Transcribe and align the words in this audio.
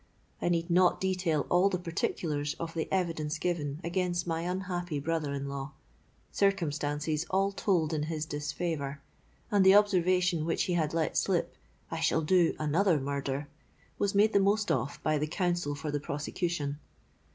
I 0.41 0.49
need 0.49 0.71
not 0.71 0.99
detail 0.99 1.45
all 1.47 1.69
the 1.69 1.77
particulars 1.77 2.55
of 2.55 2.73
the 2.73 2.91
evidence 2.91 3.37
given 3.37 3.79
against 3.83 4.25
my 4.25 4.41
unhappy 4.41 4.97
brother 4.99 5.31
in 5.31 5.47
law: 5.47 5.73
circumstances 6.31 7.27
all 7.29 7.51
told 7.51 7.93
in 7.93 8.01
his 8.09 8.25
disfavour, 8.25 8.99
and 9.51 9.63
the 9.63 9.75
observation 9.75 10.43
which 10.43 10.63
he 10.63 10.73
had 10.73 10.95
let 10.95 11.15
slip, 11.17 11.55
'I 11.91 11.99
shall 11.99 12.21
do 12.23 12.55
another 12.57 12.99
murder,' 12.99 13.47
was 13.99 14.15
made 14.15 14.33
the 14.33 14.39
most 14.39 14.71
of 14.71 14.99
by 15.03 15.19
the 15.19 15.27
counsel 15.27 15.75
for 15.75 15.91
the 15.91 15.99
prosecution. 15.99 16.79